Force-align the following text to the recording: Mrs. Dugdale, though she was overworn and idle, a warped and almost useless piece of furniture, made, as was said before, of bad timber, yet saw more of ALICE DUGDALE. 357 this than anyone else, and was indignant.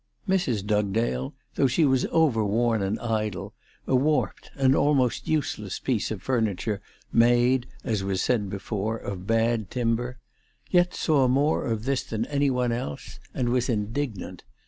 Mrs. 0.27 0.65
Dugdale, 0.65 1.35
though 1.53 1.67
she 1.67 1.85
was 1.85 2.07
overworn 2.07 2.81
and 2.81 2.99
idle, 2.99 3.53
a 3.85 3.95
warped 3.95 4.49
and 4.55 4.75
almost 4.75 5.27
useless 5.27 5.77
piece 5.77 6.09
of 6.09 6.23
furniture, 6.23 6.81
made, 7.13 7.67
as 7.83 8.03
was 8.03 8.19
said 8.19 8.49
before, 8.49 8.97
of 8.97 9.27
bad 9.27 9.69
timber, 9.69 10.17
yet 10.71 10.95
saw 10.95 11.27
more 11.27 11.65
of 11.65 11.85
ALICE 11.87 12.05
DUGDALE. 12.05 12.25
357 12.25 12.25
this 12.25 12.29
than 12.31 12.35
anyone 12.35 12.71
else, 12.71 13.19
and 13.35 13.49
was 13.49 13.69
indignant. 13.69 14.43